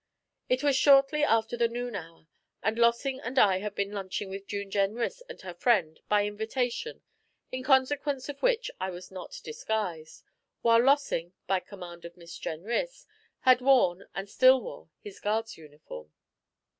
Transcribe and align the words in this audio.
It 0.49 0.63
was 0.63 0.75
shortly 0.75 1.23
after 1.23 1.55
the 1.55 1.67
noon 1.67 1.95
hour, 1.95 2.25
and 2.63 2.79
Lossing 2.79 3.19
and 3.19 3.37
I 3.37 3.59
had 3.59 3.75
been 3.75 3.91
lunching 3.91 4.31
with 4.31 4.47
June 4.47 4.71
Jenrys 4.71 5.21
and 5.29 5.39
her 5.41 5.53
friend, 5.53 5.99
by 6.09 6.25
invitation, 6.25 7.03
in 7.51 7.61
consequence 7.61 8.27
of 8.27 8.41
which 8.41 8.71
I 8.79 8.89
was 8.89 9.11
not 9.11 9.39
disguised, 9.43 10.23
while 10.63 10.81
Lossing, 10.81 11.33
by 11.45 11.59
command 11.59 12.03
of 12.05 12.17
Miss 12.17 12.35
Jenrys, 12.39 13.05
had 13.41 13.61
worn 13.61 14.07
and 14.15 14.27
still 14.27 14.59
wore 14.59 14.89
his 15.03 15.19
guard's 15.19 15.55
uniform. 15.55 16.11